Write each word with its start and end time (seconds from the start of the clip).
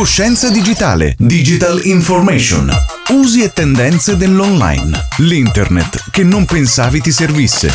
Coscienza 0.00 0.48
digitale, 0.48 1.14
digital 1.18 1.84
information, 1.84 2.72
usi 3.10 3.42
e 3.42 3.52
tendenze 3.52 4.16
dell'online, 4.16 4.98
l'internet 5.18 6.10
che 6.10 6.24
non 6.24 6.46
pensavi 6.46 7.02
ti 7.02 7.12
servisse. 7.12 7.70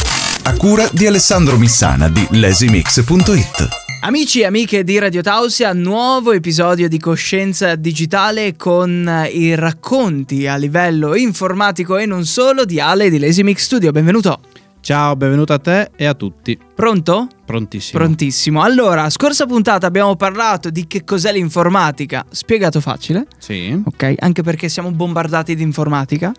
A 0.46 0.54
cura 0.54 0.90
di 0.92 1.06
Alessandro 1.06 1.56
Missana 1.56 2.10
di 2.10 2.26
lesimix.it. 2.32 3.68
Amici 4.02 4.40
e 4.40 4.46
amiche 4.46 4.84
di 4.84 4.98
Radio 4.98 5.22
Tausia, 5.22 5.72
nuovo 5.74 6.32
episodio 6.32 6.90
di 6.90 6.98
Coscienza 6.98 7.76
Digitale 7.76 8.56
con 8.56 9.28
i 9.32 9.54
racconti 9.54 10.48
a 10.48 10.56
livello 10.56 11.14
informatico 11.16 11.96
e 11.98 12.08
non 12.08 12.26
solo 12.26 12.66
di 12.66 12.80
Ale 12.80 13.12
di 13.12 13.20
Lazy 13.20 13.54
Studio. 13.56 13.92
Benvenuto. 13.92 14.40
Ciao, 14.86 15.16
benvenuto 15.16 15.52
a 15.52 15.58
te 15.58 15.90
e 15.96 16.06
a 16.06 16.14
tutti. 16.14 16.56
Pronto? 16.76 17.28
Prontissimo. 17.44 17.98
Prontissimo. 17.98 18.62
Allora, 18.62 19.10
scorsa 19.10 19.48
puntata 19.48 19.88
abbiamo 19.88 20.16
parlato 20.16 20.70
di 20.70 20.86
che 20.86 21.04
cos'è 21.04 21.32
l'informatica. 21.32 22.24
Spiegato 22.30 22.80
facile. 22.82 23.26
Sì. 23.40 23.82
Ok, 23.84 24.14
anche 24.20 24.44
perché 24.44 24.70
siamo 24.70 24.92
bombardati 24.92 25.56
di 25.56 25.64
informatica. 25.64 26.32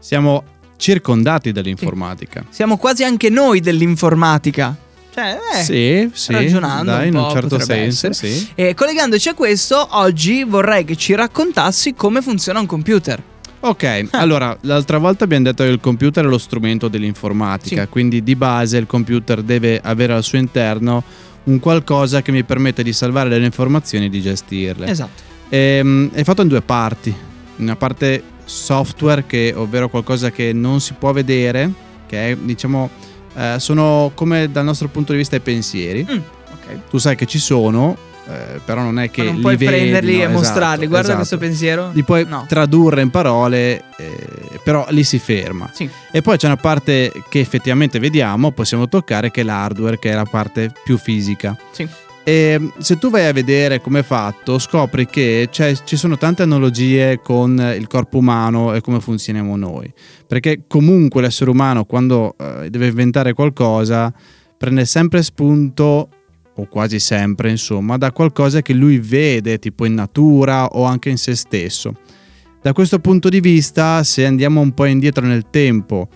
Siamo 0.00 0.44
circondati 0.76 1.50
dall'informatica. 1.50 2.44
Siamo 2.50 2.76
quasi 2.76 3.04
anche 3.04 3.30
noi 3.30 3.60
dell'informatica. 3.60 4.76
Cioè, 5.14 5.38
eh, 5.54 5.62
sì, 5.62 6.10
sì. 6.12 6.32
ragionando 6.32 6.90
dai, 6.90 7.08
un 7.08 7.14
in 7.14 7.20
un 7.22 7.30
certo 7.30 7.58
senso, 7.58 8.12
sì. 8.12 8.50
E 8.54 8.74
collegandoci 8.74 9.30
a 9.30 9.34
questo, 9.34 9.88
oggi 9.92 10.44
vorrei 10.44 10.84
che 10.84 10.94
ci 10.94 11.14
raccontassi 11.14 11.94
come 11.94 12.20
funziona 12.20 12.60
un 12.60 12.66
computer. 12.66 13.22
Ok, 13.60 14.08
allora, 14.12 14.56
l'altra 14.62 14.98
volta 14.98 15.24
abbiamo 15.24 15.44
detto 15.44 15.64
che 15.64 15.70
il 15.70 15.80
computer 15.80 16.24
è 16.24 16.28
lo 16.28 16.38
strumento 16.38 16.88
dell'informatica, 16.88 17.82
Sì. 17.82 17.88
quindi 17.88 18.22
di 18.22 18.36
base 18.36 18.76
il 18.78 18.86
computer 18.86 19.42
deve 19.42 19.80
avere 19.82 20.12
al 20.12 20.22
suo 20.22 20.38
interno 20.38 21.02
un 21.44 21.58
qualcosa 21.60 22.22
che 22.22 22.30
mi 22.30 22.44
permette 22.44 22.82
di 22.82 22.92
salvare 22.92 23.28
delle 23.28 23.46
informazioni 23.46 24.06
e 24.06 24.08
di 24.10 24.20
gestirle. 24.20 24.86
Esatto. 24.86 25.22
Ehm, 25.48 26.10
è 26.12 26.22
fatto 26.24 26.42
in 26.42 26.48
due 26.48 26.60
parti. 26.60 27.14
Una 27.56 27.74
parte 27.74 28.22
software, 28.44 29.24
che, 29.26 29.52
ovvero 29.56 29.88
qualcosa 29.88 30.30
che 30.30 30.52
non 30.52 30.80
si 30.80 30.94
può 30.98 31.12
vedere, 31.12 31.70
che 32.06 32.30
è, 32.32 32.36
diciamo, 32.36 32.90
eh, 33.34 33.54
sono 33.58 34.12
come 34.14 34.50
dal 34.50 34.64
nostro 34.64 34.88
punto 34.88 35.12
di 35.12 35.18
vista 35.18 35.36
i 35.36 35.40
pensieri. 35.40 36.06
Mm, 36.08 36.16
ok. 36.16 36.78
Tu 36.90 36.98
sai 36.98 37.16
che 37.16 37.24
ci 37.26 37.38
sono, 37.38 37.96
eh, 38.28 38.60
però 38.64 38.82
non 38.82 38.98
è 38.98 39.10
che 39.10 39.22
Ma 39.22 39.26
non 39.28 39.34
li 39.36 39.40
puoi 39.40 39.56
vedi, 39.56 39.72
prenderli 39.74 40.12
no? 40.12 40.16
e 40.16 40.22
Esatto, 40.22 40.36
mostrarli. 40.38 40.86
Guarda 40.86 40.98
esatto. 41.14 41.16
questo 41.16 41.38
pensiero. 41.38 41.90
Li 41.92 42.02
puoi 42.02 42.24
No. 42.28 42.44
tradurre 42.48 43.00
in 43.02 43.10
parole, 43.10 43.84
eh, 43.96 44.60
però 44.62 44.86
lì 44.90 45.02
si 45.04 45.18
ferma. 45.18 45.70
Sì. 45.72 45.88
E 46.12 46.20
poi 46.22 46.36
c'è 46.36 46.46
una 46.46 46.56
parte 46.56 47.12
che 47.28 47.40
effettivamente 47.40 47.98
vediamo, 47.98 48.50
possiamo 48.52 48.88
toccare, 48.88 49.30
che 49.30 49.40
è 49.40 49.44
l'hardware, 49.44 49.98
che 49.98 50.10
è 50.10 50.14
la 50.14 50.26
parte 50.26 50.72
più 50.84 50.98
fisica. 50.98 51.56
Sì. 51.70 51.88
E 52.24 52.72
se 52.76 52.98
tu 52.98 53.08
vai 53.08 53.24
a 53.24 53.32
vedere 53.32 53.80
come 53.80 54.00
è 54.00 54.02
fatto, 54.02 54.58
scopri 54.58 55.06
che 55.06 55.48
ci 55.50 55.96
sono 55.96 56.18
tante 56.18 56.42
analogie 56.42 57.20
con 57.22 57.58
il 57.74 57.86
corpo 57.86 58.18
umano 58.18 58.74
e 58.74 58.82
come 58.82 59.00
funzioniamo 59.00 59.56
noi. 59.56 59.90
Perché 60.26 60.64
comunque 60.68 61.22
l'essere 61.22 61.48
umano, 61.48 61.86
quando 61.86 62.34
eh, 62.38 62.68
deve 62.68 62.88
inventare 62.88 63.32
qualcosa, 63.32 64.12
prende 64.58 64.84
sempre 64.84 65.22
spunto, 65.22 66.10
o 66.60 66.66
quasi 66.66 66.98
sempre, 66.98 67.50
insomma, 67.50 67.96
da 67.96 68.10
qualcosa 68.12 68.62
che 68.62 68.72
lui 68.72 68.98
vede, 68.98 69.58
tipo 69.58 69.84
in 69.84 69.94
natura 69.94 70.66
o 70.66 70.84
anche 70.84 71.08
in 71.08 71.16
se 71.16 71.34
stesso. 71.36 71.94
Da 72.60 72.72
questo 72.72 72.98
punto 72.98 73.28
di 73.28 73.40
vista, 73.40 74.02
se 74.02 74.26
andiamo 74.26 74.60
un 74.60 74.72
po' 74.72 74.84
indietro 74.84 75.24
nel 75.24 75.46
tempo, 75.50 76.08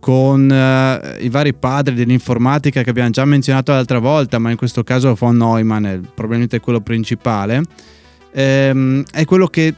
con 0.00 0.50
eh, 0.50 1.18
i 1.20 1.28
vari 1.28 1.52
padri 1.52 1.94
dell'informatica 1.94 2.82
che 2.82 2.88
abbiamo 2.88 3.10
già 3.10 3.26
menzionato 3.26 3.72
l'altra 3.72 3.98
volta, 3.98 4.38
ma 4.38 4.50
in 4.50 4.56
questo 4.56 4.82
caso 4.82 5.14
von 5.14 5.36
Neumann 5.36 5.84
è 5.84 6.00
probabilmente 6.14 6.58
quello 6.60 6.80
principale, 6.80 7.62
ehm, 8.32 9.04
è 9.12 9.24
quello 9.26 9.46
che 9.46 9.74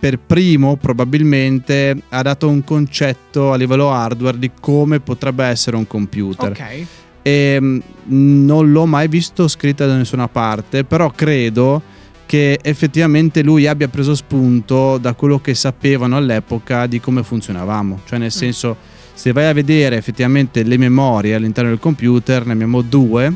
per 0.00 0.18
primo 0.18 0.76
probabilmente 0.76 1.94
ha 2.08 2.22
dato 2.22 2.48
un 2.48 2.64
concetto 2.64 3.52
a 3.52 3.56
livello 3.56 3.92
hardware 3.92 4.38
di 4.38 4.50
come 4.58 5.00
potrebbe 5.00 5.44
essere 5.44 5.76
un 5.76 5.86
computer. 5.86 6.52
Ok. 6.52 6.86
E 7.22 7.58
mm, 7.60 7.78
non 8.06 8.70
l'ho 8.72 8.86
mai 8.86 9.08
visto 9.08 9.48
scritto 9.48 9.86
da 9.86 9.96
nessuna 9.96 10.28
parte, 10.28 10.84
però 10.84 11.10
credo 11.10 11.82
che 12.26 12.60
effettivamente 12.62 13.42
lui 13.42 13.66
abbia 13.66 13.88
preso 13.88 14.14
spunto 14.14 14.98
da 14.98 15.14
quello 15.14 15.40
che 15.40 15.54
sapevano 15.54 16.16
all'epoca 16.16 16.86
di 16.86 17.00
come 17.00 17.24
funzionavamo. 17.24 18.02
Cioè, 18.06 18.18
nel 18.18 18.30
senso, 18.30 18.76
se 19.12 19.32
vai 19.32 19.46
a 19.46 19.52
vedere 19.52 19.96
effettivamente 19.96 20.62
le 20.62 20.76
memorie 20.76 21.34
all'interno 21.34 21.70
del 21.70 21.80
computer, 21.80 22.46
ne 22.46 22.52
abbiamo 22.52 22.82
due, 22.82 23.34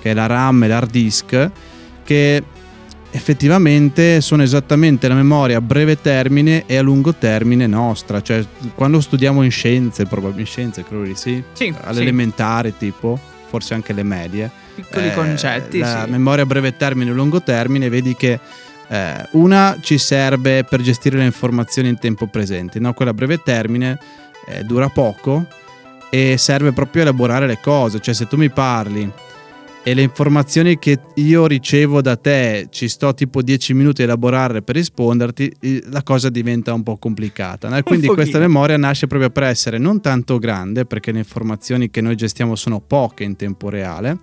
che 0.00 0.12
è 0.12 0.14
la 0.14 0.26
RAM 0.26 0.62
e 0.62 0.68
l'hard 0.68 0.90
disk, 0.90 1.50
che 2.04 2.42
effettivamente 3.18 4.20
sono 4.20 4.44
esattamente 4.44 5.08
la 5.08 5.14
memoria 5.14 5.58
a 5.58 5.60
breve 5.60 6.00
termine 6.00 6.64
e 6.66 6.76
a 6.76 6.82
lungo 6.82 7.12
termine 7.14 7.66
nostra. 7.66 8.22
Cioè, 8.22 8.44
quando 8.74 9.00
studiamo 9.00 9.42
in 9.42 9.50
scienze, 9.50 10.06
probabilmente 10.06 10.40
in 10.40 10.46
scienze, 10.46 10.84
credo 10.84 11.02
di 11.02 11.16
sì, 11.16 11.42
Sì, 11.52 11.74
all'elementare 11.82 12.76
tipo, 12.76 13.18
forse 13.48 13.74
anche 13.74 13.92
le 13.92 14.04
medie. 14.04 14.50
sì, 14.74 14.82
piccoli 14.82 15.08
eh, 15.08 15.14
concetti. 15.14 15.78
La 15.80 16.04
sì. 16.04 16.10
memoria 16.10 16.44
a 16.44 16.46
breve 16.46 16.76
termine 16.76 17.10
e 17.10 17.14
lungo 17.14 17.42
termine, 17.42 17.88
vedi 17.88 18.14
che 18.14 18.38
eh, 18.86 19.28
una 19.32 19.76
ci 19.80 19.98
serve 19.98 20.62
per 20.62 20.80
gestire 20.80 21.18
le 21.18 21.24
informazioni 21.24 21.88
in 21.88 21.98
tempo 21.98 22.26
presente, 22.26 22.78
no? 22.78 22.94
quella 22.94 23.10
a 23.10 23.14
breve 23.14 23.42
termine 23.42 23.98
eh, 24.46 24.62
dura 24.62 24.88
poco 24.88 25.44
e 26.08 26.36
serve 26.38 26.72
proprio 26.72 27.02
a 27.02 27.04
elaborare 27.06 27.46
le 27.46 27.58
cose, 27.60 28.00
cioè 28.00 28.14
se 28.14 28.28
tu 28.28 28.36
mi 28.36 28.48
parli 28.48 29.10
e 29.84 29.94
le 29.94 30.02
informazioni 30.02 30.78
che 30.78 30.98
io 31.14 31.46
ricevo 31.46 32.02
da 32.02 32.16
te 32.16 32.66
ci 32.70 32.88
sto 32.88 33.14
tipo 33.14 33.40
10 33.40 33.72
minuti 33.72 34.02
a 34.02 34.04
elaborare 34.04 34.60
per 34.60 34.74
risponderti, 34.74 35.50
la 35.90 36.02
cosa 36.02 36.28
diventa 36.28 36.74
un 36.74 36.82
po' 36.82 36.96
complicata. 36.98 37.68
no? 37.68 37.82
Quindi 37.82 38.08
questa 38.08 38.38
memoria 38.38 38.76
nasce 38.76 39.06
proprio 39.06 39.30
per 39.30 39.44
essere 39.44 39.78
non 39.78 40.00
tanto 40.02 40.38
grande, 40.38 40.84
perché 40.84 41.10
le 41.12 41.18
informazioni 41.18 41.90
che 41.90 42.00
noi 42.02 42.16
gestiamo 42.16 42.54
sono 42.54 42.80
poche 42.80 43.24
in 43.24 43.36
tempo 43.36 43.70
reale, 43.70 44.18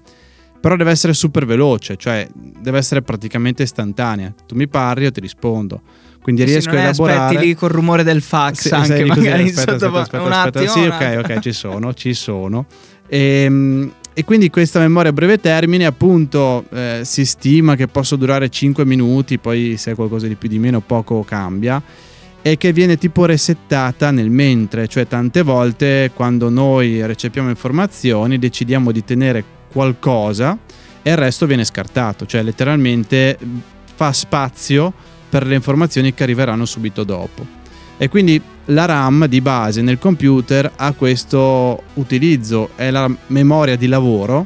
però 0.60 0.76
deve 0.76 0.92
essere 0.92 1.14
super 1.14 1.46
veloce, 1.46 1.96
cioè 1.96 2.28
deve 2.34 2.78
essere 2.78 3.02
praticamente 3.02 3.64
istantanea. 3.64 4.34
Tu 4.46 4.56
mi 4.56 4.68
parli, 4.68 5.04
io 5.06 5.12
ti 5.12 5.20
rispondo. 5.20 5.82
Quindi 6.22 6.42
Sì, 6.42 6.48
riesco 6.48 6.76
a 6.76 6.80
elaborare. 6.80 7.20
aspetti 7.20 7.46
lì 7.46 7.54
col 7.54 7.70
rumore 7.70 8.04
del 8.04 8.22
fax 8.22 8.68
Sì, 8.68 8.74
anche 8.74 8.88
sai, 8.88 9.08
così, 9.08 9.20
magari 9.20 9.44
aspetta, 9.44 9.78
sotto- 9.80 9.98
aspetta, 9.98 10.22
un 10.24 10.32
aspetta, 10.32 10.60
attimo. 10.60 10.72
Sì, 10.72 10.88
ok, 10.88 11.20
ok, 11.24 11.40
ci 11.40 11.52
sono, 11.54 11.94
ci 11.94 12.14
sono. 12.14 12.66
Ehm, 13.08 13.92
E, 14.18 14.24
quindi 14.24 14.50
questa 14.50 14.80
memoria 14.80 15.10
a 15.10 15.14
breve 15.14 15.42
termine, 15.42 15.86
appunto, 15.86 16.64
eh, 16.72 17.02
si 17.04 17.26
stima 17.26 17.76
che 17.76 17.88
possa 17.88 18.16
durare 18.16 18.48
5 18.48 18.86
minuti, 18.86 19.38
poi 19.38 19.76
se 19.76 19.92
è 19.92 19.96
qualcosa 19.96 20.26
di 20.26 20.36
più 20.36 20.48
di 20.48 20.58
meno, 20.58 20.80
poco 20.80 21.26
cambia. 21.26 21.84
E 22.42 22.56
che 22.58 22.72
viene 22.72 22.98
tipo 22.98 23.26
resettata 23.26 24.12
nel 24.12 24.30
mentre, 24.30 24.88
cioè 24.88 25.06
tante 25.06 25.42
volte 25.42 26.12
quando 26.14 26.50
noi 26.50 27.06
recepiamo 27.06 27.50
informazioni 27.50 28.40
decidiamo 28.40 28.94
di 28.94 29.04
tenere 29.04 29.44
qualcosa 29.70 30.58
e 31.02 31.10
il 31.10 31.18
resto 31.18 31.46
viene 31.46 31.66
scartato, 31.66 32.26
cioè 32.26 32.42
letteralmente 32.42 33.38
fa 33.96 34.14
spazio 34.14 34.94
per 35.28 35.46
le 35.46 35.56
informazioni 35.56 36.14
che 36.14 36.24
arriveranno 36.24 36.66
subito 36.66 37.04
dopo. 37.04 37.65
E 37.98 38.10
quindi 38.10 38.42
la 38.66 38.86
RAM 38.86 39.28
di 39.28 39.42
base 39.42 39.82
nel 39.82 40.00
computer 40.00 40.72
ha 40.76 40.92
questo 40.94 41.84
utilizzo, 41.94 42.72
è 42.76 42.90
la 42.92 43.10
memoria 43.28 43.76
di 43.76 43.88
lavoro, 43.88 44.46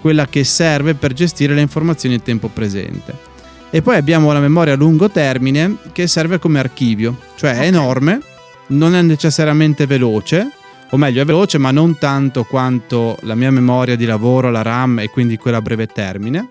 quella 0.00 0.26
che 0.26 0.44
serve 0.44 0.94
per 0.94 1.12
gestire 1.12 1.54
le 1.54 1.60
informazioni 1.60 2.16
in 2.16 2.22
tempo 2.22 2.48
presente. 2.48 3.28
E 3.70 3.82
poi 3.82 3.96
abbiamo 3.96 4.32
la 4.32 4.40
memoria 4.40 4.74
a 4.74 4.76
lungo 4.76 5.10
termine 5.10 5.76
che 5.92 6.06
serve 6.08 6.38
come 6.38 6.58
archivio, 6.58 7.16
cioè 7.36 7.58
è 7.58 7.66
enorme, 7.66 8.20
non 8.68 8.94
è 8.94 9.02
necessariamente 9.02 9.86
veloce, 9.86 10.50
o 10.90 10.96
meglio 10.96 11.22
è 11.22 11.24
veloce 11.24 11.58
ma 11.58 11.70
non 11.70 11.96
tanto 11.98 12.42
quanto 12.44 13.16
la 13.22 13.36
mia 13.36 13.52
memoria 13.52 13.94
di 13.94 14.06
lavoro, 14.06 14.50
la 14.50 14.62
RAM 14.62 14.98
e 14.98 15.08
quindi 15.08 15.36
quella 15.36 15.58
a 15.58 15.62
breve 15.62 15.86
termine, 15.86 16.48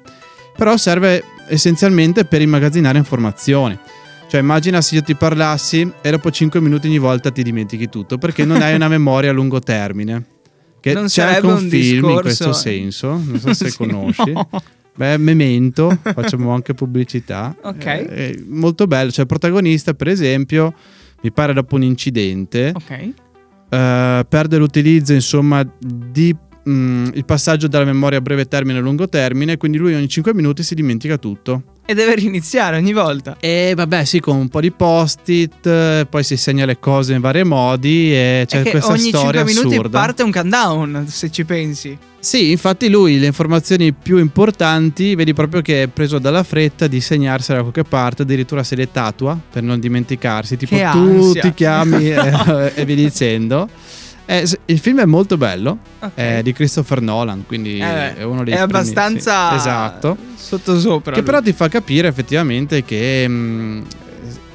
però 0.56 0.78
serve 0.78 1.24
essenzialmente 1.50 2.24
per 2.24 2.42
immagazzinare 2.42 2.98
informazioni. 2.98 3.78
Cioè 4.30 4.42
immagina 4.42 4.80
se 4.82 4.94
io 4.96 5.02
ti 5.02 5.16
parlassi 5.16 5.92
e 6.02 6.12
dopo 6.12 6.30
5 6.30 6.62
minuti 6.62 6.86
ogni 6.88 7.00
volta 7.00 7.32
ti 7.32 7.42
dimentichi 7.42 7.90
tutto 7.90 8.20
perché 8.20 8.46
non 8.46 8.62
hai 8.62 8.76
una 8.76 8.88
memoria 8.90 9.32
a 9.32 9.34
lungo 9.34 9.60
termine. 9.60 10.24
Che 10.80 10.94
Non 10.94 11.08
c'è 11.08 11.24
anche 11.24 11.46
un 11.48 11.54
un 11.54 11.58
film 11.58 11.72
in 11.72 11.92
discorso- 11.96 12.22
questo 12.22 12.54
senso, 12.54 13.08
non 13.26 13.40
so 13.40 13.54
se 13.54 13.70
Sì, 13.72 13.78
conosci. 13.78 14.32
no. 14.32 14.48
Beh, 14.96 15.18
Memento, 15.18 15.98
facciamo 16.14 16.52
anche 16.54 16.74
pubblicità. 16.76 17.56
Ok. 17.64 17.86
Eh, 17.86 18.06
è 18.08 18.36
molto 18.48 18.86
bello, 18.86 19.10
cioè 19.12 19.22
il 19.22 19.28
protagonista 19.28 19.94
per 19.96 20.08
esempio, 20.10 20.74
mi 21.22 21.32
pare 21.32 21.54
dopo 21.54 21.76
un 21.76 21.84
incidente, 21.84 22.72
Ok. 22.76 22.92
eh, 22.92 24.26
perde 24.30 24.58
l'utilizzo 24.58 25.12
insomma 25.14 25.68
di 25.80 26.36
mh, 26.70 27.12
il 27.16 27.26
passaggio 27.26 27.68
dalla 27.68 27.86
memoria 27.86 28.18
a 28.20 28.22
breve 28.22 28.46
termine 28.48 28.80
a 28.80 28.82
lungo 28.82 29.08
termine, 29.10 29.58
quindi 29.58 29.78
lui 29.78 29.94
ogni 29.94 30.08
5 30.08 30.34
minuti 30.34 30.64
si 30.64 30.76
dimentica 30.76 31.18
tutto. 31.18 31.64
E 31.86 31.96
deve 31.96 32.14
riniziare 32.16 32.78
ogni 32.78 32.94
volta. 32.94 33.38
E 33.40 33.74
vabbè, 33.76 34.06
sì, 34.06 34.20
con 34.20 34.36
un 34.38 34.48
po' 34.48 34.62
di 34.62 34.70
post-it, 34.72 35.66
eh, 35.66 36.06
poi 36.08 36.24
si 36.24 36.38
segna 36.38 36.66
le 36.66 36.78
cose 36.80 37.14
in 37.16 37.20
vari 37.22 37.44
modi 37.44 38.14
e 38.14 38.46
c'è 38.48 38.60
È 38.60 38.64
che 38.64 38.70
questa 38.72 38.92
ogni 38.92 39.08
storia 39.10 39.44
5 39.44 39.54
minuti 39.54 39.74
assurda. 39.76 40.00
parte 40.00 40.22
un 40.22 40.32
countdown, 40.32 41.06
se 41.08 41.32
ci 41.32 41.46
pensi. 41.46 41.98
Sì, 42.22 42.52
infatti 42.52 42.90
lui 42.90 43.18
le 43.18 43.26
informazioni 43.28 43.94
più 43.94 44.18
importanti 44.18 45.16
vedi 45.16 45.34
proprio 45.34 45.62
che 45.62 45.84
è 45.84 45.88
preso 45.88 46.20
dalla 46.20 46.44
fretta 46.44 46.86
di 46.86 47.00
segnarsele 47.02 47.58
da 47.58 47.64
qualche 47.64 47.90
parte, 47.90 48.22
addirittura 48.24 48.62
se 48.62 48.76
le 48.76 48.92
tatua 48.92 49.40
per 49.52 49.64
non 49.64 49.80
dimenticarsi, 49.80 50.58
tipo 50.58 50.76
Che 50.76 50.88
tu 50.92 50.98
ansia. 50.98 51.42
ti 51.42 51.54
chiami 51.56 52.12
e, 52.12 52.72
e 52.76 52.86
via 52.86 52.96
dicendo. 52.96 53.68
Eh, 54.32 54.46
il 54.66 54.78
film 54.78 55.00
è 55.02 55.06
molto 55.06 55.38
bello, 55.38 55.80
Ok. 56.02 56.12
è 56.14 56.42
di 56.44 56.54
Christopher 56.54 57.02
Nolan, 57.02 57.46
quindi 57.48 57.80
Eh 57.80 58.16
è 58.18 58.22
uno 58.24 58.44
dei 58.44 58.54
è 58.54 58.58
primi- 58.58 58.62
abbastanza 58.62 59.50
sì, 59.50 59.56
esatto. 59.56 60.18
sottosopra. 60.36 61.14
Che 61.14 61.18
lui. 61.22 61.26
però 61.26 61.42
ti 61.42 61.52
fa 61.52 61.68
capire 61.68 62.08
effettivamente 62.10 62.84
che 62.86 63.28
mh, 63.28 63.86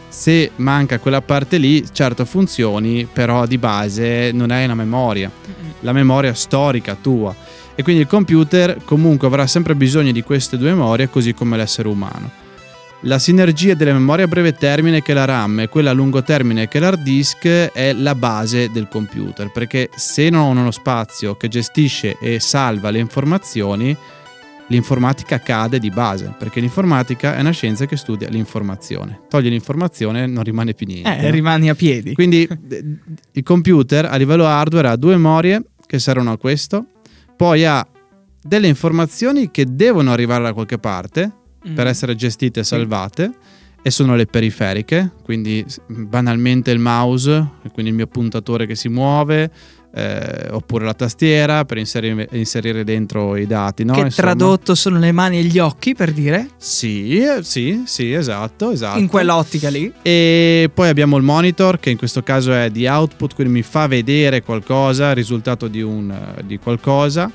se 0.08 0.52
manca 0.56 1.00
quella 1.00 1.22
parte 1.22 1.56
lì, 1.58 1.84
certo 1.90 2.24
funzioni, 2.24 3.04
però 3.12 3.46
di 3.46 3.58
base 3.58 4.30
non 4.32 4.52
hai 4.52 4.64
una 4.64 4.76
memoria, 4.76 5.28
la 5.80 5.92
memoria 5.92 6.32
storica 6.34 6.96
tua. 7.00 7.34
E 7.74 7.82
quindi 7.82 8.02
il 8.02 8.06
computer 8.08 8.76
comunque 8.84 9.26
avrà 9.26 9.48
sempre 9.48 9.74
bisogno 9.74 10.12
di 10.12 10.22
queste 10.22 10.56
due 10.56 10.68
memorie, 10.70 11.10
così 11.10 11.34
come 11.34 11.56
l'essere 11.56 11.88
umano. 11.88 12.30
La 13.06 13.18
sinergia 13.18 13.74
delle 13.74 13.92
memorie 13.92 14.24
a 14.24 14.28
breve 14.28 14.54
termine 14.54 15.02
che 15.02 15.12
è 15.12 15.14
la 15.14 15.26
RAM 15.26 15.60
e 15.60 15.68
quella 15.68 15.90
a 15.90 15.92
lungo 15.92 16.22
termine 16.22 16.68
che 16.68 16.78
è 16.78 16.80
l'hard 16.80 17.02
disk 17.02 17.46
è 17.46 17.92
la 17.92 18.14
base 18.14 18.70
del 18.70 18.88
computer, 18.88 19.52
perché 19.52 19.90
se 19.94 20.30
non 20.30 20.48
hanno 20.48 20.60
uno 20.60 20.70
spazio 20.70 21.36
che 21.36 21.48
gestisce 21.48 22.16
e 22.18 22.40
salva 22.40 22.88
le 22.88 23.00
informazioni, 23.00 23.94
l'informatica 24.68 25.38
cade 25.38 25.78
di 25.78 25.90
base, 25.90 26.34
perché 26.38 26.60
l'informatica 26.60 27.36
è 27.36 27.40
una 27.40 27.50
scienza 27.50 27.84
che 27.84 27.98
studia 27.98 28.26
l'informazione. 28.30 29.20
Togli 29.28 29.50
l'informazione 29.50 30.26
non 30.26 30.42
rimane 30.42 30.72
più 30.72 30.86
niente. 30.86 31.14
Eh, 31.14 31.24
no? 31.24 31.30
rimani 31.30 31.68
a 31.68 31.74
piedi. 31.74 32.14
Quindi 32.14 32.48
il 33.32 33.42
computer 33.42 34.06
a 34.06 34.16
livello 34.16 34.46
hardware 34.46 34.88
ha 34.88 34.96
due 34.96 35.12
memorie 35.12 35.62
che 35.86 35.98
servono 35.98 36.32
a 36.32 36.38
questo, 36.38 36.86
poi 37.36 37.66
ha 37.66 37.86
delle 38.40 38.66
informazioni 38.66 39.50
che 39.50 39.66
devono 39.68 40.10
arrivare 40.10 40.44
da 40.44 40.54
qualche 40.54 40.78
parte 40.78 41.42
Mm. 41.68 41.74
per 41.74 41.86
essere 41.86 42.14
gestite 42.14 42.60
e 42.60 42.64
salvate 42.64 43.32
e 43.86 43.90
sono 43.90 44.16
le 44.16 44.24
periferiche, 44.24 45.12
quindi 45.22 45.64
banalmente 45.86 46.70
il 46.70 46.78
mouse, 46.78 47.46
quindi 47.72 47.90
il 47.90 47.96
mio 47.96 48.06
puntatore 48.06 48.64
che 48.64 48.74
si 48.74 48.88
muove, 48.88 49.50
eh, 49.94 50.48
oppure 50.50 50.84
la 50.84 50.94
tastiera 50.94 51.64
per 51.66 51.76
inserire, 51.76 52.26
inserire 52.32 52.82
dentro 52.82 53.36
i 53.36 53.46
dati. 53.46 53.84
No? 53.84 53.92
che 53.92 54.00
Insomma. 54.00 54.28
tradotto 54.28 54.74
sono 54.74 54.98
le 54.98 55.12
mani 55.12 55.38
e 55.38 55.42
gli 55.44 55.58
occhi, 55.58 55.94
per 55.94 56.12
dire, 56.12 56.48
Sì, 56.56 57.22
sì, 57.42 57.82
sì, 57.84 58.12
esatto, 58.12 58.70
esatto. 58.70 58.98
in 58.98 59.06
quell'ottica 59.06 59.68
lì. 59.68 59.92
E 60.00 60.70
poi 60.72 60.88
abbiamo 60.88 61.18
il 61.18 61.22
monitor 61.22 61.78
che 61.78 61.90
in 61.90 61.98
questo 61.98 62.22
caso 62.22 62.54
è 62.54 62.70
di 62.70 62.86
output, 62.86 63.34
quindi 63.34 63.52
mi 63.52 63.62
fa 63.62 63.86
vedere 63.86 64.42
qualcosa, 64.42 65.10
il 65.10 65.14
risultato 65.14 65.68
di, 65.68 65.82
un, 65.82 66.12
di 66.44 66.58
qualcosa. 66.58 67.30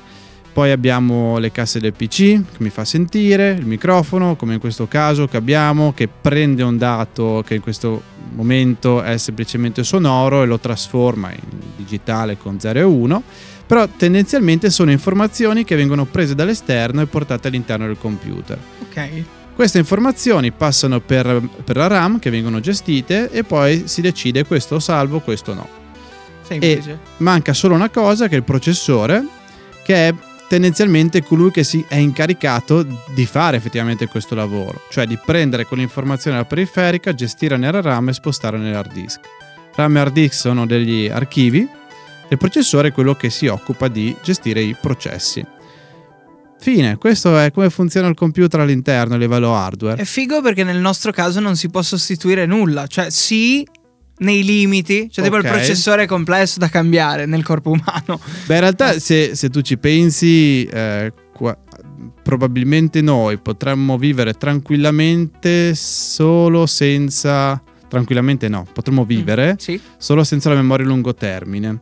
Poi 0.52 0.70
abbiamo 0.72 1.38
le 1.38 1.52
casse 1.52 1.78
del 1.78 1.92
PC 1.92 2.16
che 2.16 2.58
mi 2.58 2.70
fa 2.70 2.84
sentire, 2.84 3.52
il 3.52 3.66
microfono 3.66 4.34
come 4.34 4.54
in 4.54 4.60
questo 4.60 4.88
caso 4.88 5.26
che 5.28 5.36
abbiamo 5.36 5.92
che 5.92 6.08
prende 6.08 6.62
un 6.64 6.76
dato 6.76 7.44
che 7.46 7.54
in 7.54 7.60
questo 7.60 8.02
momento 8.32 9.02
è 9.02 9.16
semplicemente 9.16 9.84
sonoro 9.84 10.42
e 10.42 10.46
lo 10.46 10.58
trasforma 10.58 11.30
in 11.30 11.58
digitale 11.76 12.36
con 12.36 12.58
0 12.58 12.78
e 12.78 12.82
1. 12.82 13.22
Però 13.66 13.86
tendenzialmente 13.96 14.68
sono 14.70 14.90
informazioni 14.90 15.62
che 15.62 15.76
vengono 15.76 16.04
prese 16.04 16.34
dall'esterno 16.34 17.02
e 17.02 17.06
portate 17.06 17.46
all'interno 17.46 17.86
del 17.86 17.98
computer. 17.98 18.58
Ok. 18.88 19.22
Queste 19.54 19.78
informazioni 19.78 20.50
passano 20.50 21.00
per, 21.00 21.40
per 21.62 21.76
la 21.76 21.86
RAM 21.86 22.18
che 22.18 22.30
vengono 22.30 22.58
gestite 22.58 23.30
e 23.30 23.44
poi 23.44 23.84
si 23.86 24.00
decide 24.00 24.44
questo 24.44 24.80
salvo, 24.80 25.20
questo 25.20 25.54
no. 25.54 25.68
Semplice. 26.42 26.98
Manca 27.18 27.52
solo 27.52 27.76
una 27.76 27.90
cosa 27.90 28.26
che 28.26 28.34
è 28.34 28.38
il 28.38 28.42
processore, 28.42 29.24
che 29.84 30.08
è 30.08 30.14
tendenzialmente 30.50 31.22
colui 31.22 31.52
che 31.52 31.62
si 31.62 31.84
è 31.86 31.94
incaricato 31.94 32.84
di 33.14 33.24
fare 33.24 33.56
effettivamente 33.56 34.08
questo 34.08 34.34
lavoro, 34.34 34.82
cioè 34.90 35.06
di 35.06 35.16
prendere 35.24 35.64
quell'informazione 35.64 36.38
dalla 36.38 36.48
periferica, 36.48 37.14
gestire 37.14 37.56
nella 37.56 37.80
RAM 37.80 38.08
e 38.08 38.12
spostare 38.14 38.58
nell'hard 38.58 38.92
disk. 38.92 39.20
RAM 39.76 39.96
e 39.96 40.00
hard 40.00 40.12
disk 40.12 40.34
sono 40.34 40.66
degli 40.66 41.06
archivi 41.06 41.60
e 41.60 42.28
il 42.28 42.36
processore 42.36 42.88
è 42.88 42.92
quello 42.92 43.14
che 43.14 43.30
si 43.30 43.46
occupa 43.46 43.86
di 43.86 44.16
gestire 44.24 44.60
i 44.60 44.74
processi. 44.74 45.46
Fine, 46.58 46.96
questo 46.96 47.38
è 47.38 47.52
come 47.52 47.70
funziona 47.70 48.08
il 48.08 48.16
computer 48.16 48.58
all'interno 48.58 49.14
a 49.14 49.18
livello 49.18 49.54
hardware. 49.54 50.02
È 50.02 50.04
figo 50.04 50.42
perché 50.42 50.64
nel 50.64 50.80
nostro 50.80 51.12
caso 51.12 51.38
non 51.38 51.54
si 51.54 51.70
può 51.70 51.80
sostituire 51.80 52.44
nulla. 52.44 52.88
Cioè, 52.88 53.08
sì, 53.08 53.64
nei 54.20 54.42
limiti. 54.44 55.08
Cioè, 55.10 55.24
tipo 55.24 55.36
il 55.36 55.42
processore 55.44 56.06
complesso 56.06 56.58
da 56.58 56.68
cambiare 56.68 57.26
nel 57.26 57.42
corpo 57.44 57.70
umano. 57.70 58.18
Beh, 58.46 58.54
in 58.54 58.60
realtà, 58.60 58.98
se, 58.98 59.34
se 59.34 59.50
tu 59.50 59.60
ci 59.60 59.76
pensi, 59.78 60.64
eh, 60.64 61.12
qua- 61.32 61.56
probabilmente 62.22 63.00
noi 63.00 63.38
potremmo 63.38 63.98
vivere 63.98 64.34
tranquillamente 64.34 65.74
solo 65.74 66.66
senza. 66.66 67.60
Tranquillamente 67.88 68.48
no, 68.48 68.66
potremmo 68.72 69.04
vivere 69.04 69.56
Sì. 69.58 69.80
solo 69.96 70.22
senza 70.22 70.48
la 70.48 70.54
memoria 70.54 70.86
a 70.86 70.88
lungo 70.88 71.12
termine. 71.12 71.80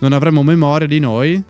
Non 0.00 0.12
avremmo 0.12 0.42
memoria 0.42 0.88
di 0.88 0.98
noi, 0.98 1.40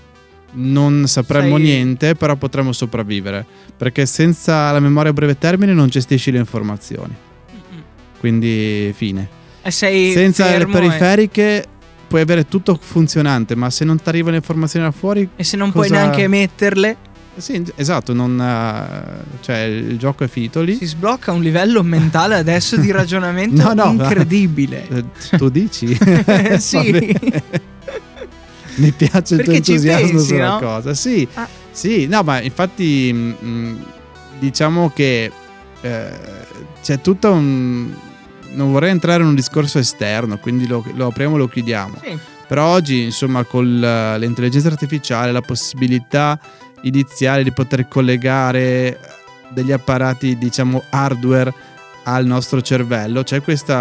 non 0.56 1.04
sapremmo 1.06 1.54
Sai- 1.56 1.62
niente, 1.62 2.14
però 2.14 2.36
potremmo 2.36 2.72
sopravvivere. 2.72 3.46
Perché 3.76 4.04
senza 4.04 4.70
la 4.72 4.80
memoria 4.80 5.10
a 5.10 5.14
breve 5.14 5.38
termine 5.38 5.72
non 5.72 5.88
gestisci 5.88 6.30
le 6.30 6.38
informazioni. 6.38 7.14
Quindi, 8.20 8.92
fine. 8.94 9.42
Sei 9.70 10.12
Senza 10.12 10.44
le 10.44 10.50
fermo 10.58 10.76
e- 10.76 10.80
periferiche 10.80 11.64
puoi 12.06 12.20
avere 12.20 12.46
tutto 12.46 12.78
funzionante, 12.80 13.54
ma 13.56 13.70
se 13.70 13.84
non 13.84 13.96
ti 14.00 14.08
arrivano 14.08 14.32
le 14.32 14.36
informazioni 14.38 14.84
da 14.84 14.92
fuori, 14.92 15.28
E, 15.36 15.42
se 15.44 15.56
non 15.56 15.72
puoi 15.72 15.88
cosa- 15.88 16.00
neanche 16.00 16.22
emetterle, 16.22 16.96
sì, 17.36 17.64
esatto, 17.74 18.12
non, 18.12 18.40
eh, 18.40 19.40
cioè 19.40 19.62
il 19.62 19.98
gioco 19.98 20.22
è 20.22 20.28
finito 20.28 20.60
lì. 20.62 20.76
si 20.76 20.86
sblocca 20.86 21.32
un 21.32 21.42
livello 21.42 21.82
mentale 21.82 22.36
adesso 22.36 22.76
di 22.76 22.90
ragionamento 22.92 23.60
No, 23.62 23.72
no, 23.72 23.90
incredibile. 23.90 24.86
Eh, 25.30 25.36
tu 25.36 25.48
dici? 25.48 25.98
Sì. 26.58 27.16
Mi 28.76 28.90
piace 28.92 29.34
il 29.34 29.42
tuo 29.42 29.52
Perché 29.52 29.56
entusiasmo 29.72 30.06
pensi, 30.08 30.26
sulla 30.26 30.48
no? 30.48 30.58
cosa. 30.58 30.94
Sì, 30.94 31.26
Ah. 31.34 31.48
sì, 31.70 32.06
no, 32.06 32.22
ma 32.22 32.40
infatti 32.40 33.12
mh, 33.12 33.46
mh, 33.46 33.84
diciamo 34.38 34.90
che 34.94 35.30
eh, 35.80 36.08
c'è 36.82 37.00
tutto 37.00 37.32
un... 37.32 37.92
Non 38.54 38.72
vorrei 38.72 38.90
entrare 38.90 39.22
in 39.22 39.28
un 39.28 39.34
discorso 39.34 39.78
esterno, 39.78 40.38
quindi 40.38 40.66
lo, 40.66 40.84
lo 40.94 41.08
apriamo 41.08 41.34
e 41.36 41.38
lo 41.38 41.48
chiudiamo. 41.48 41.94
Sì. 42.02 42.18
Però 42.46 42.66
oggi, 42.66 43.04
insomma, 43.04 43.44
con 43.44 43.64
l'intelligenza 43.64 44.68
artificiale, 44.68 45.32
la 45.32 45.40
possibilità 45.40 46.38
iniziale 46.82 47.42
di 47.42 47.52
poter 47.52 47.88
collegare 47.88 48.98
degli 49.48 49.72
apparati, 49.72 50.36
diciamo, 50.36 50.82
hardware 50.90 51.52
al 52.04 52.26
nostro 52.26 52.60
cervello, 52.60 53.22
c'è 53.22 53.40
questo 53.42 53.72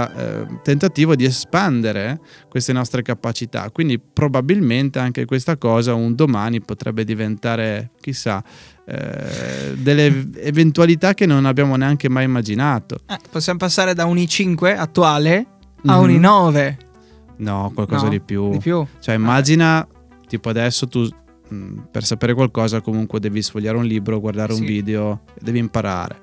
tentativo 0.64 1.16
di 1.16 1.26
espandere 1.26 2.20
queste 2.50 2.74
nostre 2.74 3.02
capacità. 3.02 3.70
Quindi 3.72 4.00
probabilmente 4.00 5.00
anche 5.00 5.26
questa 5.26 5.58
cosa 5.58 5.94
un 5.94 6.16
domani 6.16 6.62
potrebbe 6.62 7.04
diventare, 7.04 7.92
chissà, 8.00 8.44
eh, 8.86 9.74
delle 9.76 10.28
eventualità 10.42 11.14
che 11.14 11.26
non 11.26 11.46
abbiamo 11.46 11.76
neanche 11.76 12.10
mai 12.10 12.26
immaginato. 12.26 13.00
Eh, 13.08 13.18
possiamo 13.32 13.60
passare 13.60 13.94
da 13.94 14.06
un 14.06 14.16
i5 14.18 14.76
attuale 14.78 15.46
a 15.86 16.00
un 16.00 16.10
Mhm. 16.10 16.16
i9. 16.24 16.78
No, 17.38 17.72
qualcosa 17.74 18.04
No, 18.06 18.10
di 18.10 18.22
più. 18.22 18.52
Di 18.52 18.60
più. 18.60 18.86
Cioè, 19.00 19.16
immagina, 19.16 19.86
tipo 20.28 20.50
adesso 20.50 20.88
tu 20.88 21.08
mh, 21.50 21.88
per 21.92 22.04
sapere 22.06 22.34
qualcosa 22.34 22.80
comunque 22.82 23.20
devi 23.20 23.42
sfogliare 23.42 23.78
un 23.78 23.84
libro, 23.86 24.20
guardare 24.20 24.54
Sì. 24.54 24.62
un 24.62 24.66
video, 24.66 25.22
devi 25.42 25.60
imparare. 25.60 26.23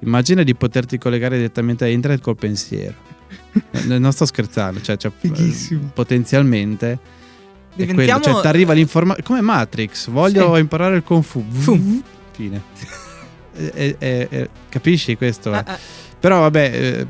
Immagina 0.00 0.42
di 0.42 0.54
poterti 0.54 0.98
collegare 0.98 1.36
direttamente 1.36 1.84
a 1.84 1.88
internet 1.88 2.20
col 2.20 2.36
pensiero. 2.36 2.94
Non 3.86 4.12
sto 4.12 4.24
scherzando, 4.26 4.80
cioè, 4.80 4.96
cioè, 4.96 5.10
eh, 5.20 5.78
potenzialmente 5.92 6.92
è 6.92 6.98
quello. 7.76 7.90
Diventiamo 7.92 8.22
Cioè, 8.22 8.40
ti 8.40 8.46
arriva 8.46 8.72
l'informazione 8.72 9.26
come 9.26 9.40
Matrix, 9.40 10.08
voglio 10.10 10.54
Sì. 10.54 10.60
imparare 10.60 10.96
il 10.96 11.02
Kung 11.02 11.22
Fu. 11.22 11.44
Fine. 12.32 12.62
Eh, 13.52 13.96
eh, 13.98 14.26
eh, 14.30 14.48
capisci 14.70 15.16
questo? 15.16 15.52
eh? 15.52 15.56
Ah, 15.56 15.64
ah, 15.66 15.78
Però 16.20 16.40
vabbè, 16.40 16.70
eh, 16.74 17.06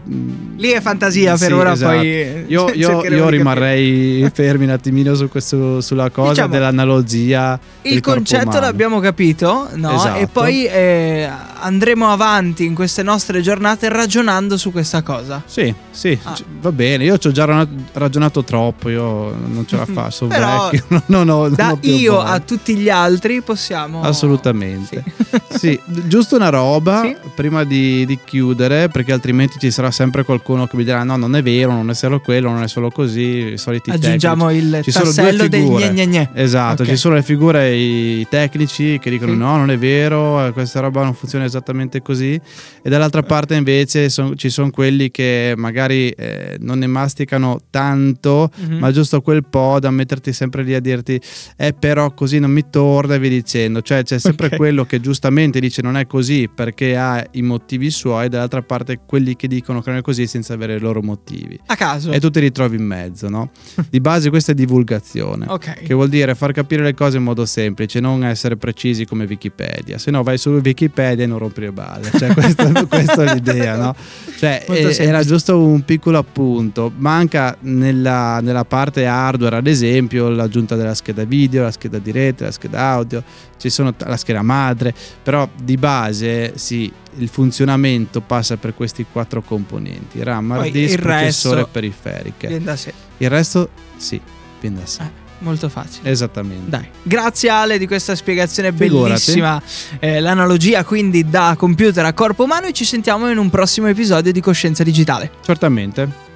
lì 0.56 0.68
è 0.70 0.80
fantasia 0.80 1.36
per 1.36 1.48
sì, 1.48 1.52
ora, 1.52 1.72
esatto. 1.72 1.96
poi 1.96 2.44
Io, 2.46 2.70
io- 2.74 3.04
io 3.04 3.28
rimarrei 3.28 4.30
fermi 4.32 4.64
un 4.64 4.70
attimino 4.70 5.14
su 5.16 5.28
questo, 5.28 5.80
sulla 5.80 6.10
cosa 6.10 6.30
Diciamo, 6.30 6.52
dell'analogia. 6.52 7.58
Il 7.82 7.94
del 7.94 8.00
concetto 8.02 8.60
l'abbiamo 8.60 9.00
capito, 9.00 9.68
no? 9.74 9.94
Esatto. 9.96 10.18
E 10.18 10.26
poi 10.28 10.64
eh, 10.66 11.28
andremo 11.60 12.08
avanti 12.12 12.64
in 12.64 12.74
queste 12.74 13.02
nostre 13.02 13.40
giornate 13.40 13.88
ragionando 13.88 14.56
su 14.56 14.70
questa 14.70 15.02
cosa. 15.02 15.42
Sì, 15.44 15.74
sì, 15.90 16.16
Ah. 16.22 16.36
va 16.60 16.70
bene. 16.70 17.02
Io 17.04 17.18
ci 17.18 17.26
ho 17.28 17.32
già 17.32 17.66
ragionato, 17.92 18.44
troppo. 18.44 18.88
Io 18.90 19.34
non 19.34 19.64
ce 19.66 19.76
la 19.76 19.86
faccio. 19.92 20.26
Però 20.28 20.70
vecchio. 20.70 21.02
Non 21.10 21.28
ho, 21.28 21.42
non 21.48 21.54
Da 21.54 21.76
io 21.80 22.20
a 22.20 22.38
tutti 22.38 22.76
gli 22.76 22.88
altri 22.88 23.40
possiamo... 23.42 24.02
Assolutamente. 24.02 25.02
Sì. 25.48 25.58
Sì, 25.58 25.80
giusto 26.06 26.36
una 26.36 26.48
roba 26.50 27.02
Sì. 27.02 27.16
prima 27.34 27.64
di, 27.64 28.04
di 28.06 28.18
chiudere, 28.24 28.88
perché 29.00 29.12
altrimenti 29.12 29.58
ci 29.58 29.70
sarà 29.70 29.90
sempre 29.90 30.24
qualcuno 30.24 30.66
che 30.66 30.76
mi 30.76 30.84
dirà: 30.84 31.02
no, 31.02 31.16
non 31.16 31.34
è 31.34 31.42
vero, 31.42 31.72
non 31.72 31.90
è 31.90 31.94
solo 31.94 32.20
quello, 32.20 32.50
non 32.50 32.62
è 32.62 32.68
solo 32.68 32.90
così. 32.90 33.52
I 33.52 33.58
soliti 33.58 33.90
Aggiungiamo 33.90 34.48
tecnici. 34.48 34.66
il 34.66 34.80
Ci 34.84 34.92
tassello 34.92 35.44
figure. 35.44 35.90
gne 35.90 35.92
gne 35.92 36.06
gne. 36.06 36.30
Esatto, 36.34 36.82
Ok. 36.82 36.88
ci 36.88 36.96
sono 36.96 37.14
le 37.14 37.22
figure 37.22 37.74
i 37.74 38.26
tecnici 38.28 38.98
che 39.00 39.10
dicono 39.10 39.32
Sì. 39.32 39.38
no, 39.38 39.56
non 39.56 39.70
è 39.70 39.78
vero, 39.78 40.50
questa 40.52 40.80
roba 40.80 41.02
non 41.02 41.14
funziona 41.14 41.44
esattamente 41.44 42.02
così 42.02 42.38
e 42.82 42.88
dall'altra 42.90 43.22
parte 43.22 43.54
invece 43.54 44.08
son- 44.10 44.36
ci 44.36 44.50
sono 44.50 44.70
quelli 44.70 45.10
che 45.10 45.54
magari 45.56 46.10
eh, 46.10 46.56
non 46.60 46.78
ne 46.78 46.86
masticano 46.86 47.60
tanto, 47.70 48.50
Mhm. 48.56 48.78
ma 48.78 48.90
giusto 48.92 49.20
quel 49.22 49.44
po' 49.44 49.78
da 49.80 49.90
metterti 49.90 50.32
sempre 50.32 50.62
lì 50.62 50.74
a 50.74 50.80
dirti 50.80 51.20
eh 51.56 51.72
però 51.72 52.12
così 52.12 52.38
non 52.38 52.50
mi 52.50 52.64
torna 52.70 53.14
e 53.14 53.18
via 53.18 53.30
dicendo, 53.30 53.80
cioè 53.82 54.02
c'è 54.02 54.18
sempre 54.18 54.46
Ok. 54.46 54.56
quello 54.56 54.84
che 54.84 55.00
giustamente 55.00 55.60
dice 55.60 55.82
non 55.82 55.96
è 55.96 56.06
così 56.06 56.48
perché 56.52 56.96
ha 56.96 57.24
i 57.32 57.42
motivi 57.42 57.90
suoi, 57.90 58.28
dall'altra 58.28 58.62
parte 58.62 58.89
quelli 59.04 59.36
che 59.36 59.48
dicono 59.48 59.80
che 59.80 59.90
non 59.90 59.98
è 59.98 60.02
così 60.02 60.26
senza 60.26 60.54
avere 60.54 60.74
i 60.74 60.80
loro 60.80 61.02
motivi. 61.02 61.58
A 61.66 61.76
caso. 61.76 62.10
E 62.10 62.20
tu 62.20 62.30
ti 62.30 62.40
ritrovi 62.40 62.76
in 62.76 62.84
mezzo, 62.84 63.28
no? 63.28 63.50
Di 63.88 64.00
base 64.00 64.30
questa 64.30 64.52
è 64.52 64.54
divulgazione. 64.54 65.46
Ok. 65.48 65.82
Che 65.82 65.94
vuol 65.94 66.08
dire 66.08 66.34
far 66.34 66.52
capire 66.52 66.82
le 66.82 66.94
cose 66.94 67.18
in 67.18 67.22
modo 67.22 67.46
semplice, 67.46 68.00
non 68.00 68.24
essere 68.24 68.56
precisi 68.56 69.04
come 69.04 69.24
Wikipedia. 69.24 69.98
Se 69.98 70.10
no 70.10 70.22
vai 70.22 70.38
su 70.38 70.50
Wikipedia 70.50 71.24
e 71.24 71.26
non 71.26 71.38
rompi 71.38 71.60
le 71.60 71.72
balle. 71.72 72.10
Cioè, 72.10 72.32
questa, 72.34 72.86
questa 72.86 73.24
è 73.24 73.34
l'idea, 73.34 73.76
no? 73.76 73.94
Cioè, 74.38 74.64
semplice. 74.66 75.02
era 75.02 75.22
giusto 75.22 75.58
un 75.58 75.84
piccolo 75.84 76.18
appunto. 76.18 76.92
Manca 76.96 77.56
nella, 77.60 78.40
nella 78.40 78.64
parte 78.64 79.06
hardware, 79.06 79.56
ad 79.56 79.66
esempio, 79.66 80.28
l'aggiunta 80.28 80.76
della 80.76 80.94
scheda 80.94 81.24
video, 81.24 81.62
la 81.62 81.70
scheda 81.70 81.98
di 81.98 82.10
rete, 82.10 82.44
la 82.44 82.50
scheda 82.50 82.80
audio, 82.80 83.22
ci 83.56 83.68
sono 83.70 83.94
la 83.98 84.16
scheda 84.16 84.42
madre, 84.42 84.94
però 85.22 85.48
di 85.62 85.76
base 85.76 86.52
sì, 86.56 86.90
il 87.16 87.28
funzionamento 87.28 88.20
passa 88.20 88.56
per 88.56 88.74
questi 88.80 89.04
quattro 89.12 89.42
componenti: 89.42 90.22
RAM, 90.22 90.52
hard 90.52 90.70
disk, 90.70 90.94
il 90.94 91.02
processore 91.02 91.56
resto 91.56 91.68
periferiche. 91.70 92.46
Viene 92.48 92.64
da 92.64 92.76
sé. 92.76 92.94
Il 93.18 93.28
resto 93.28 93.68
sì, 93.98 94.18
viene 94.58 94.78
da 94.78 94.86
sé. 94.86 95.02
Eh, 95.02 95.10
molto 95.40 95.68
facile. 95.68 96.10
Esattamente. 96.10 96.70
Dai, 96.70 96.88
grazie 97.02 97.50
Ale 97.50 97.76
di 97.76 97.86
questa 97.86 98.14
spiegazione 98.14 98.72
Figurati. 98.72 99.10
bellissima. 99.10 99.62
Eh, 99.98 100.20
l'analogia 100.20 100.82
quindi 100.84 101.28
da 101.28 101.56
computer 101.58 102.06
a 102.06 102.14
corpo 102.14 102.44
umano 102.44 102.68
e 102.68 102.72
ci 102.72 102.86
sentiamo 102.86 103.30
in 103.30 103.36
un 103.36 103.50
prossimo 103.50 103.86
episodio 103.86 104.32
di 104.32 104.40
Coscienza 104.40 104.82
Digitale. 104.82 105.30
Certamente. 105.44 106.28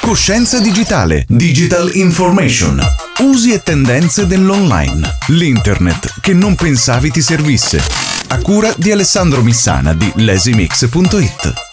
Coscienza 0.00 0.60
digitale, 0.60 1.24
digital 1.28 1.90
information, 1.94 2.80
usi 3.18 3.52
e 3.52 3.62
tendenze 3.62 4.26
dell'online, 4.26 5.18
l'internet 5.28 6.20
che 6.20 6.32
non 6.32 6.54
pensavi 6.54 7.10
ti 7.10 7.20
servisse. 7.20 7.82
A 8.28 8.38
cura 8.38 8.72
di 8.76 8.92
Alessandro 8.92 9.42
Missana 9.42 9.92
di 9.92 10.10
lesimix.it. 10.14 11.69